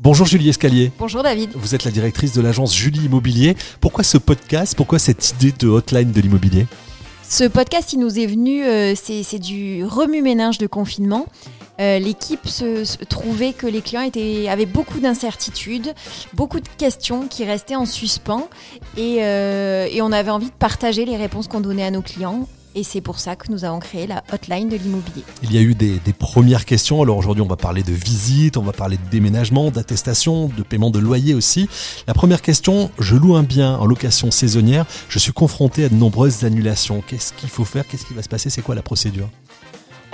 Bonjour 0.00 0.26
Julie 0.26 0.48
Escalier. 0.48 0.90
Bonjour 0.98 1.22
David. 1.22 1.50
Vous 1.54 1.76
êtes 1.76 1.84
la 1.84 1.92
directrice 1.92 2.32
de 2.32 2.40
l'agence 2.40 2.74
Julie 2.74 3.04
Immobilier. 3.04 3.56
Pourquoi 3.80 4.02
ce 4.02 4.18
podcast? 4.18 4.74
Pourquoi 4.74 4.98
cette 4.98 5.30
idée 5.30 5.52
de 5.56 5.68
hotline 5.68 6.10
de 6.10 6.20
l'immobilier? 6.20 6.66
Ce 7.22 7.44
podcast, 7.44 7.92
il 7.92 8.00
nous 8.00 8.18
est 8.18 8.26
venu, 8.26 8.64
euh, 8.64 8.94
c'est 8.96 9.38
du 9.38 9.84
remue-ménage 9.84 10.58
de 10.58 10.66
confinement. 10.66 11.26
Euh, 11.80 12.00
l'équipe 12.00 12.46
se, 12.48 12.84
se 12.84 12.98
trouvait 13.04 13.52
que 13.52 13.68
les 13.68 13.82
clients 13.82 14.02
étaient, 14.02 14.48
avaient 14.48 14.66
beaucoup 14.66 14.98
d'incertitudes, 14.98 15.94
beaucoup 16.32 16.58
de 16.58 16.68
questions 16.76 17.28
qui 17.28 17.44
restaient 17.44 17.76
en 17.76 17.86
suspens 17.86 18.48
et, 18.96 19.18
euh, 19.20 19.86
et 19.90 20.02
on 20.02 20.10
avait 20.10 20.30
envie 20.30 20.46
de 20.46 20.56
partager 20.56 21.04
les 21.04 21.16
réponses 21.16 21.46
qu'on 21.46 21.60
donnait 21.60 21.84
à 21.84 21.90
nos 21.90 22.02
clients 22.02 22.48
et 22.74 22.82
c'est 22.82 23.00
pour 23.00 23.18
ça 23.18 23.36
que 23.36 23.50
nous 23.50 23.64
avons 23.64 23.78
créé 23.78 24.06
la 24.06 24.22
hotline 24.32 24.68
de 24.68 24.76
l'immobilier. 24.76 25.24
Il 25.42 25.52
y 25.52 25.58
a 25.58 25.60
eu 25.60 25.74
des, 25.74 26.00
premières 26.18 26.64
questions. 26.64 27.02
Alors 27.02 27.16
aujourd'hui, 27.16 27.42
on 27.42 27.46
va 27.46 27.56
parler 27.56 27.82
de 27.82 27.92
visite, 27.92 28.56
on 28.56 28.62
va 28.62 28.72
parler 28.72 28.96
de 28.96 29.10
déménagement, 29.10 29.70
d'attestation, 29.70 30.48
de 30.48 30.62
paiement 30.62 30.90
de 30.90 30.98
loyer 30.98 31.34
aussi. 31.34 31.68
La 32.06 32.14
première 32.14 32.42
question, 32.42 32.90
je 32.98 33.16
loue 33.16 33.36
un 33.36 33.42
bien 33.42 33.76
en 33.76 33.86
location 33.86 34.30
saisonnière. 34.30 34.86
Je 35.08 35.18
suis 35.18 35.32
confronté 35.32 35.84
à 35.84 35.88
de 35.88 35.94
nombreuses 35.94 36.44
annulations. 36.44 37.02
Qu'est-ce 37.06 37.32
qu'il 37.32 37.48
faut 37.48 37.64
faire? 37.64 37.86
Qu'est-ce 37.86 38.06
qui 38.06 38.14
va 38.14 38.22
se 38.22 38.28
passer? 38.28 38.50
C'est 38.50 38.62
quoi 38.62 38.74
la 38.74 38.82
procédure? 38.82 39.28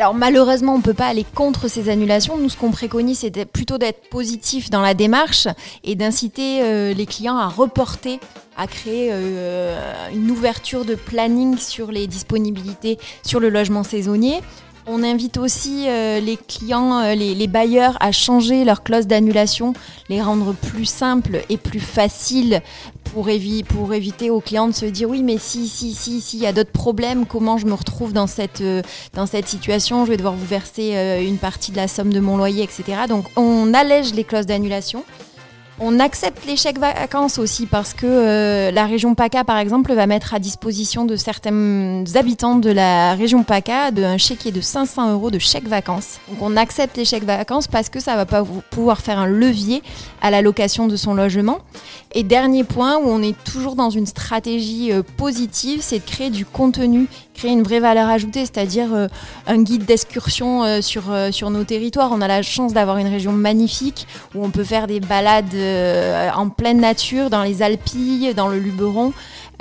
Alors 0.00 0.14
malheureusement, 0.14 0.76
on 0.76 0.78
ne 0.78 0.82
peut 0.82 0.94
pas 0.94 1.08
aller 1.08 1.26
contre 1.34 1.68
ces 1.68 1.90
annulations. 1.90 2.38
Nous, 2.38 2.48
ce 2.48 2.56
qu'on 2.56 2.70
préconise, 2.70 3.18
c'est 3.18 3.44
plutôt 3.44 3.76
d'être 3.76 4.08
positif 4.08 4.70
dans 4.70 4.80
la 4.80 4.94
démarche 4.94 5.46
et 5.84 5.94
d'inciter 5.94 6.62
euh, 6.62 6.94
les 6.94 7.04
clients 7.04 7.36
à 7.36 7.48
reporter, 7.48 8.18
à 8.56 8.66
créer 8.66 9.10
euh, 9.12 9.78
une 10.14 10.30
ouverture 10.30 10.86
de 10.86 10.94
planning 10.94 11.58
sur 11.58 11.92
les 11.92 12.06
disponibilités 12.06 12.98
sur 13.26 13.40
le 13.40 13.50
logement 13.50 13.82
saisonnier. 13.82 14.40
On 14.86 15.02
invite 15.02 15.36
aussi 15.36 15.84
euh, 15.88 16.20
les 16.20 16.36
clients, 16.36 17.00
euh, 17.00 17.14
les, 17.14 17.46
bailleurs 17.46 17.96
à 18.00 18.12
changer 18.12 18.64
leurs 18.64 18.82
clauses 18.82 19.06
d'annulation, 19.06 19.74
les 20.08 20.22
rendre 20.22 20.54
plus 20.54 20.86
simples 20.86 21.42
et 21.48 21.56
plus 21.56 21.80
faciles 21.80 22.60
pour, 23.04 23.28
évi 23.28 23.62
pour, 23.62 23.92
éviter 23.92 24.30
aux 24.30 24.40
clients 24.40 24.68
de 24.68 24.72
se 24.72 24.86
dire 24.86 25.08
oui 25.08 25.22
mais 25.22 25.36
si, 25.38 25.68
si, 25.68 25.94
si, 25.94 26.20
si, 26.20 26.38
y 26.38 26.46
a 26.46 26.52
d'autres 26.52 26.72
problèmes, 26.72 27.26
comment 27.26 27.58
je 27.58 27.66
me 27.66 27.74
retrouve 27.74 28.12
dans 28.12 28.26
cette, 28.26 28.62
euh, 28.62 28.82
dans 29.14 29.26
cette 29.26 29.48
situation, 29.48 30.04
je 30.06 30.10
vais 30.10 30.16
devoir 30.16 30.34
vous 30.34 30.46
verser 30.46 30.94
une 31.26 31.38
partie 31.38 31.72
de 31.72 31.76
la 31.76 31.88
somme 31.88 32.12
de 32.12 32.20
mon 32.20 32.36
loyer, 32.36 32.62
etc. 32.62 33.02
Donc 33.08 33.26
on 33.36 33.74
allège 33.74 34.14
les 34.14 34.24
clauses 34.24 34.46
d'annulation. 34.46 35.04
On 35.82 35.98
accepte 35.98 36.44
les 36.44 36.56
chèques 36.56 36.78
vacances 36.78 37.38
aussi 37.38 37.64
parce 37.64 37.94
que 37.94 38.04
euh, 38.04 38.70
la 38.70 38.84
région 38.84 39.14
PACA, 39.14 39.44
par 39.44 39.56
exemple, 39.56 39.94
va 39.94 40.06
mettre 40.06 40.34
à 40.34 40.38
disposition 40.38 41.06
de 41.06 41.16
certains 41.16 42.04
habitants 42.16 42.56
de 42.56 42.68
la 42.68 43.14
région 43.14 43.44
PACA 43.44 43.90
de 43.90 44.02
un 44.02 44.18
chéquier 44.18 44.52
de 44.52 44.60
500 44.60 45.10
euros 45.14 45.30
de 45.30 45.38
chèques 45.38 45.68
vacances. 45.68 46.20
Donc 46.28 46.42
on 46.42 46.58
accepte 46.58 46.98
les 46.98 47.06
chèques 47.06 47.24
vacances 47.24 47.66
parce 47.66 47.88
que 47.88 47.98
ça 47.98 48.14
va 48.14 48.26
pas 48.26 48.44
pouvoir 48.68 49.00
faire 49.00 49.18
un 49.18 49.26
levier 49.26 49.82
à 50.20 50.30
la 50.30 50.42
location 50.42 50.86
de 50.86 50.96
son 50.96 51.14
logement. 51.14 51.60
Et 52.12 52.24
dernier 52.24 52.64
point 52.64 52.98
où 52.98 53.08
on 53.08 53.22
est 53.22 53.36
toujours 53.44 53.74
dans 53.74 53.88
une 53.88 54.06
stratégie 54.06 54.92
euh, 54.92 55.02
positive, 55.16 55.80
c'est 55.80 56.00
de 56.00 56.04
créer 56.04 56.28
du 56.28 56.44
contenu, 56.44 57.06
créer 57.32 57.52
une 57.52 57.62
vraie 57.62 57.80
valeur 57.80 58.10
ajoutée, 58.10 58.40
c'est-à-dire 58.40 58.92
euh, 58.92 59.08
un 59.46 59.62
guide 59.62 59.86
d'excursion 59.86 60.82
sur, 60.82 61.04
sur 61.30 61.48
nos 61.48 61.64
territoires. 61.64 62.10
On 62.12 62.20
a 62.20 62.28
la 62.28 62.42
chance 62.42 62.74
d'avoir 62.74 62.98
une 62.98 63.08
région 63.08 63.32
magnifique 63.32 64.06
où 64.34 64.44
on 64.44 64.50
peut 64.50 64.64
faire 64.64 64.86
des 64.86 65.00
balades 65.00 65.54
euh, 65.70 66.30
en 66.34 66.48
pleine 66.48 66.80
nature, 66.80 67.30
dans 67.30 67.42
les 67.42 67.62
Alpilles, 67.62 68.34
dans 68.34 68.48
le 68.48 68.58
Luberon. 68.58 69.12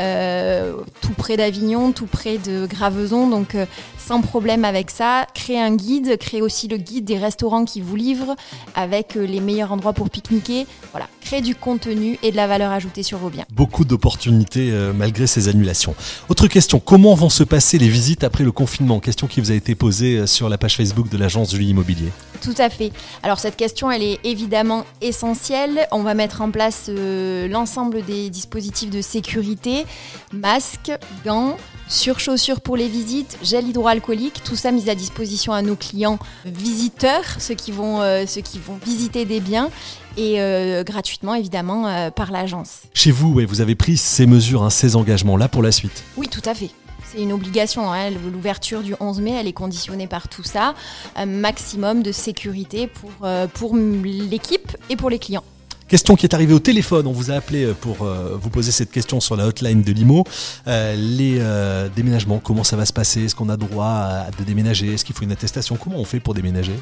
Euh, 0.02 0.75
tout 1.02 1.13
près 1.13 1.35
d'Avignon, 1.35 1.91
tout 1.91 2.05
près 2.05 2.38
de 2.38 2.65
Graveson, 2.65 3.27
donc 3.27 3.55
euh, 3.55 3.65
sans 3.97 4.21
problème 4.21 4.63
avec 4.63 4.91
ça. 4.91 5.25
Créer 5.33 5.59
un 5.59 5.75
guide, 5.75 6.17
créer 6.17 6.41
aussi 6.41 6.69
le 6.69 6.77
guide 6.77 7.03
des 7.03 7.17
restaurants 7.17 7.65
qui 7.65 7.81
vous 7.81 7.97
livrent 7.97 8.35
avec 8.75 9.15
les 9.15 9.41
meilleurs 9.41 9.73
endroits 9.73 9.93
pour 9.93 10.09
pique-niquer. 10.09 10.67
Voilà, 10.91 11.07
créer 11.30 11.41
du 11.41 11.53
contenu 11.53 12.17
et 12.23 12.31
de 12.31 12.35
la 12.35 12.47
valeur 12.47 12.72
ajoutée 12.72 13.03
sur 13.03 13.19
vos 13.19 13.30
biens. 13.30 13.45
Beaucoup 13.52 13.85
d'opportunités 13.85 14.72
euh, 14.72 14.94
malgré 14.94 15.27
ces 15.27 15.47
annulations. 15.47 15.94
Autre 16.27 16.47
question, 16.47 16.80
comment 16.80 17.13
vont 17.13 17.30
se 17.30 17.44
passer 17.44 17.77
les 17.77 17.88
visites 17.88 18.23
après 18.23 18.43
le 18.43 18.52
confinement? 18.52 18.99
Question 18.99 19.27
qui 19.27 19.39
vous 19.39 19.52
a 19.52 19.53
été 19.53 19.76
posée 19.76 20.26
sur 20.26 20.49
la 20.49 20.58
page 20.58 20.76
Facebook 20.76 21.08
de 21.08 21.20
l'agence 21.20 21.52
Julie 21.52 21.70
Immobilier. 21.70 22.09
Tout 22.42 22.55
à 22.58 22.71
fait. 22.71 22.92
Alors 23.21 23.37
cette 23.37 23.58
question, 23.58 23.92
elle 23.92 24.02
est 24.02 24.20
évidemment 24.23 24.86
essentielle. 25.02 25.87
On 25.92 26.02
va 26.02 26.15
mettre 26.15 26.42
en 26.42 26.49
place 26.49 26.86
euh, 26.89 27.48
l'ensemble 27.48 28.03
des 28.05 28.32
dispositifs 28.32 28.89
de 28.89 29.03
sécurité, 29.03 29.86
masques, 30.33 30.92
gants, 31.23 31.58
surchaussures 31.89 32.61
pour 32.61 32.77
les 32.77 32.88
visites, 32.88 33.38
gel 33.44 33.67
hydroalcoolique, 33.67 34.42
tout 34.44 34.55
ça 34.55 34.72
mis 34.72 34.89
à 34.89 34.95
disposition 34.95 35.52
à 35.52 35.61
nos 35.61 35.76
clients 35.76 36.20
visiteurs, 36.45 37.26
ceux 37.39 37.55
qui 37.55 37.72
vont, 37.72 38.02
euh, 38.02 38.26
ceux 38.27 38.42
qui 38.42 38.60
vont 38.60 38.77
visiter 38.86 39.26
des 39.26 39.39
biens 39.39 39.70
et 40.16 40.39
euh, 40.39 40.83
gratuitement 40.83 41.33
évidemment 41.33 41.88
euh, 41.88 42.11
par 42.11 42.32
l'agence. 42.32 42.83
Chez 42.94 43.11
vous, 43.11 43.33
ouais, 43.33 43.45
vous 43.45 43.61
avez 43.61 43.76
pris 43.76 43.98
ces 43.98 44.27
mesures, 44.27 44.64
hein, 44.64 44.70
ces 44.70 44.95
engagements-là 44.95 45.50
pour 45.50 45.64
la 45.64 45.72
suite 45.72 46.04
Oui, 46.16 46.27
tout 46.27 46.42
à 46.45 46.54
fait. 46.54 46.70
C'est 47.11 47.22
une 47.22 47.33
obligation. 47.33 47.92
Hein. 47.92 48.11
L'ouverture 48.11 48.83
du 48.83 48.94
11 49.00 49.20
mai, 49.21 49.32
elle 49.32 49.48
est 49.48 49.54
conditionnée 49.54 50.06
par 50.06 50.27
tout 50.27 50.44
ça. 50.44 50.76
Un 51.16 51.26
maximum 51.26 52.04
de 52.04 52.11
sécurité 52.11 52.86
pour, 52.86 53.11
pour 53.56 53.76
l'équipe 53.76 54.77
et 54.92 54.95
pour 54.95 55.10
les 55.10 55.17
clients. 55.17 55.44
Question 55.89 56.16
qui 56.16 56.27
est 56.27 56.36
arrivée 56.36 56.54
au 56.54 56.60
téléphone. 56.60 57.08
On 57.08 57.11
vous 57.11 57.32
a 57.32 57.33
appelé 57.33 57.73
pour 57.82 58.04
euh, 58.04 58.38
vous 58.39 58.52
poser 58.52 58.72
cette 58.72 58.92
question 58.92 59.20
sur 59.20 59.36
la 59.36 59.48
hotline 59.48 59.82
de 59.82 59.92
Limo. 59.92 60.23
Euh, 60.67 60.95
les 60.95 61.38
euh, 61.39 61.89
déménagements, 61.95 62.38
comment 62.38 62.64
ça 62.64 62.77
va 62.77 62.86
se 62.86 62.94
passer? 62.94 63.23
Est-ce 63.23 63.33
qu'on 63.33 63.50
a 63.50 63.58
droit 63.58 64.27
de 64.38 64.44
déménager? 64.44 64.94
Est-ce 64.94 65.04
qu'il 65.04 65.16
faut 65.16 65.23
une 65.23 65.32
attestation? 65.32 65.77
Comment 65.77 65.98
on 65.98 66.05
fait 66.05 66.20
pour 66.20 66.36
déménager? 66.36 66.73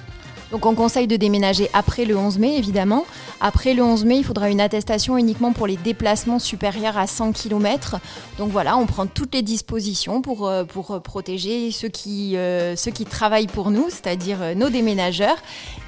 Donc 0.52 0.66
on 0.66 0.76
conseille 0.76 1.08
de 1.08 1.16
déménager 1.16 1.70
après 1.74 2.04
le 2.04 2.18
11 2.18 2.38
mai, 2.38 2.58
évidemment. 2.58 3.06
Après 3.40 3.74
le 3.74 3.84
11 3.84 4.06
mai, 4.06 4.18
il 4.18 4.24
faudra 4.24 4.50
une 4.50 4.60
attestation 4.60 5.18
uniquement 5.18 5.54
pour 5.54 5.68
les 5.68 5.78
déplacements 5.78 6.40
supérieurs 6.40 6.98
à 6.98 7.06
100 7.06 7.34
km. 7.34 7.98
Donc 8.40 8.50
voilà, 8.52 8.78
on 8.78 8.86
prend 8.86 9.06
toutes 9.06 9.36
les 9.36 9.44
dispositions 9.44 10.22
pour, 10.22 10.48
euh, 10.48 10.64
pour 10.64 11.02
protéger 11.02 11.72
ceux 11.72 11.90
qui, 11.90 12.36
euh, 12.36 12.76
ceux 12.76 12.92
qui 12.92 13.06
travaillent 13.06 13.48
pour 13.48 13.70
nous, 13.70 13.86
c'est-à-dire 13.90 14.42
euh, 14.42 14.56
nos 14.56 14.70
déménageurs, 14.70 15.38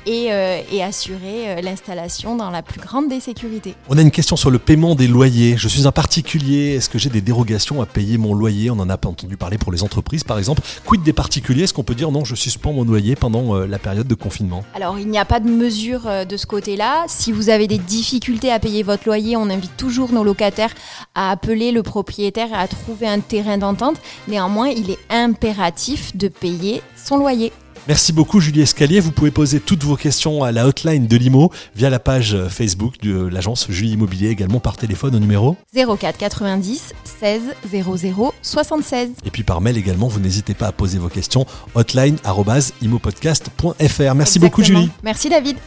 et, 0.10 0.32
euh, 0.32 0.62
et 0.72 0.84
assurer 0.84 1.50
euh, 1.50 1.62
l'installation 1.62 2.36
dans 2.36 2.50
la 2.50 2.62
plus 2.62 2.80
grande 2.80 3.10
des 3.10 3.20
sécurités. 3.20 3.76
On 3.90 3.98
a 3.98 4.02
une 4.02 4.12
question 4.12 4.36
sur 4.36 4.50
le 4.50 4.60
paiement 4.60 4.96
des 4.96 5.08
loyers. 5.08 5.56
Je 5.56 5.68
suis 5.68 5.88
un 5.88 5.92
particulier. 5.92 6.76
Est-ce 6.76 6.90
que 6.90 6.98
j'ai 6.98 7.10
des 7.10 7.22
dérogations 7.22 7.82
à 7.82 7.86
payer 7.86 8.18
mon 8.18 8.34
loyer? 8.34 8.72
On 8.72 8.80
en 8.80 8.90
a 8.90 8.98
pas 8.98 9.10
entendu 9.10 9.38
parler 9.38 9.58
pour 9.58 9.72
les 9.72 9.84
entreprises, 9.84 10.24
par 10.24 10.40
exemple. 10.40 10.62
Quid 10.86 11.04
des 11.04 11.14
particuliers? 11.14 11.64
Est-ce 11.64 11.74
qu'on 11.74 11.84
peut 11.84 11.96
dire 11.96 12.12
non, 12.12 12.26
je 12.26 12.36
suspends 12.36 12.74
mon 12.74 12.84
loyer 12.84 13.16
pendant 13.16 13.56
euh, 13.56 13.68
la 13.68 13.78
période 13.78 14.08
de 14.08 14.16
confinement? 14.16 14.64
Alors, 14.74 14.98
il 14.98 15.08
n'y 15.08 15.20
a 15.20 15.26
pas 15.26 15.40
de 15.40 15.50
mesure 15.50 16.08
euh, 16.08 16.26
de 16.26 16.38
ce 16.38 16.48
côté-là. 16.48 17.06
Si 17.08 17.32
vous 17.32 17.39
avez 17.48 17.68
des 17.68 17.78
difficultés 17.78 18.52
à 18.52 18.60
payer 18.60 18.84
votre 18.84 19.06
loyer, 19.06 19.38
on 19.38 19.50
invite 19.50 19.78
toujours 19.78 20.12
nos 20.12 20.26
locataires 20.26 20.76
à 21.16 21.32
appeler 21.32 21.72
le 21.72 21.84
propriétaire 21.84 22.50
et 22.52 22.56
à 22.56 22.68
trouver 22.68 23.08
un 23.08 23.22
terrain 23.22 23.58
d'entente. 23.58 23.96
Néanmoins, 24.28 24.68
il 24.68 24.92
est 24.92 25.00
impératif 25.10 26.18
de 26.18 26.28
payer 26.28 26.82
son 26.98 27.16
loyer. 27.16 27.54
Merci 27.88 28.12
beaucoup 28.14 28.40
Julie 28.40 28.62
Escalier. 28.62 29.00
Vous 29.00 29.12
pouvez 29.12 29.32
poser 29.32 29.60
toutes 29.60 29.84
vos 29.84 29.96
questions 29.96 30.44
à 30.44 30.52
la 30.52 30.68
hotline 30.68 31.08
de 31.08 31.18
l'IMO 31.18 31.52
via 31.76 31.90
la 31.90 31.98
page 31.98 32.38
Facebook 32.48 33.00
de 33.02 33.26
l'agence 33.26 33.66
Julie 33.70 33.94
Immobilier, 33.94 34.30
également 34.30 34.60
par 34.60 34.78
téléphone 34.78 35.16
au 35.16 35.20
numéro 35.20 35.58
04 35.74 36.16
90 36.18 36.94
16 37.20 37.42
00 37.72 38.34
76. 38.44 39.10
Et 39.26 39.32
puis 39.32 39.42
par 39.44 39.60
mail 39.62 39.76
également, 39.78 40.08
vous 40.08 40.20
n'hésitez 40.20 40.54
pas 40.54 40.68
à 40.68 40.72
poser 40.72 41.00
vos 41.00 41.10
questions 41.10 41.48
hotline.imopodcast.fr. 41.74 44.16
Merci 44.16 44.40
beaucoup. 44.40 44.64
Julie. 44.64 44.92
Merci 45.04 45.30
David. 45.30 45.58